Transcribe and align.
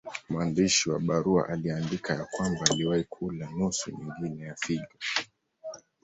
Mwandishi 0.29 0.89
wa 0.89 0.99
barua 0.99 1.49
aliandika 1.49 2.13
ya 2.13 2.25
kwamba 2.31 2.61
aliwahi 2.71 3.03
kula 3.03 3.49
nusu 3.57 3.91
nyingine 3.91 4.43
ya 4.45 4.55
figo. 4.55 4.87